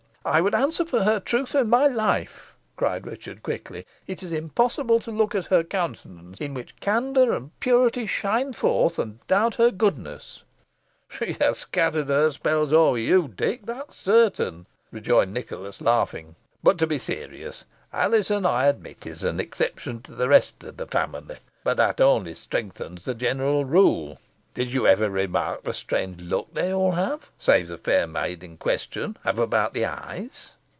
"I 0.23 0.39
would 0.39 0.53
answer 0.53 0.85
for 0.85 1.03
her 1.03 1.19
truth 1.19 1.55
with 1.55 1.65
my 1.65 1.87
life," 1.87 2.53
cried 2.75 3.07
Richard, 3.07 3.41
quickly. 3.41 3.87
"It 4.05 4.21
is 4.21 4.31
impossible 4.31 4.99
to 4.99 5.09
look 5.09 5.33
at 5.33 5.47
her 5.47 5.63
countenance, 5.63 6.39
in 6.39 6.53
which 6.53 6.75
candour 6.79 7.31
and 7.33 7.49
purity 7.59 8.05
shine 8.05 8.53
forth, 8.53 8.99
and 8.99 9.25
doubt 9.25 9.55
her 9.55 9.71
goodness." 9.71 10.43
"She 11.09 11.35
hath 11.41 11.71
cast 11.71 11.95
her 11.95 12.29
spells 12.29 12.71
over 12.71 12.99
you, 12.99 13.29
Dick, 13.29 13.65
that 13.65 13.89
is 13.89 13.95
certain," 13.95 14.67
rejoined 14.91 15.33
Nicholas, 15.33 15.81
laughing; 15.81 16.35
"but 16.61 16.77
to 16.77 16.85
be 16.85 16.99
serious. 16.99 17.65
Alizon, 17.91 18.45
I 18.45 18.67
admit, 18.67 19.07
is 19.07 19.23
an 19.23 19.39
exception 19.39 20.03
to 20.03 20.13
the 20.13 20.29
rest 20.29 20.63
of 20.63 20.77
the 20.77 20.85
family, 20.85 21.37
but 21.63 21.77
that 21.77 21.99
only 21.99 22.35
strengthens 22.35 23.05
the 23.05 23.15
general 23.15 23.65
rule. 23.65 24.19
Did 24.53 24.73
you 24.73 24.85
ever 24.85 25.09
remark 25.09 25.63
the 25.63 25.73
strange 25.73 26.19
look 26.19 26.53
they 26.53 26.73
all 26.73 27.21
save 27.39 27.69
the 27.69 27.77
fair 27.77 28.05
maid 28.05 28.43
in 28.43 28.57
question 28.57 29.15
have 29.23 29.39
about 29.39 29.73
the 29.73 29.85
eyes?" 29.85 30.49